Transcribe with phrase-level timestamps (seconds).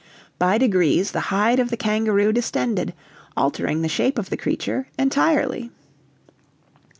[0.39, 2.95] By degrees the hide of the kangaroo distended,
[3.37, 5.69] altering the shape of the creature entirely.